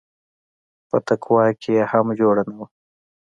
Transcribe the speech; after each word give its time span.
په 0.89 0.97
تقوا 1.07 1.43
کښې 1.61 1.71
يې 1.77 1.83
هم 1.91 2.07
جوړه 2.19 2.43
نه 2.49 2.55
وه. 2.57 2.65